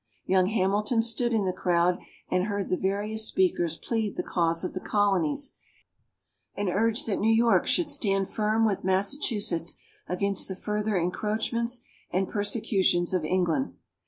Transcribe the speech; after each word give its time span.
Young 0.25 0.47
Hamilton 0.47 1.03
stood 1.03 1.31
in 1.31 1.45
the 1.45 1.53
crowd 1.53 1.99
and 2.27 2.45
heard 2.45 2.69
the 2.69 2.75
various 2.75 3.27
speakers 3.27 3.77
plead 3.77 4.15
the 4.15 4.23
cause 4.23 4.63
of 4.63 4.73
the 4.73 4.79
Colonies, 4.79 5.55
and 6.55 6.69
urge 6.69 7.05
that 7.05 7.19
New 7.19 7.31
York 7.31 7.67
should 7.67 7.91
stand 7.91 8.27
firm 8.27 8.65
with 8.65 8.83
Massachusetts 8.83 9.75
against 10.09 10.47
the 10.47 10.55
further 10.55 10.97
encroachments 10.97 11.83
and 12.09 12.27
persecutions 12.27 13.13
of 13.13 13.23
England. 13.23 13.75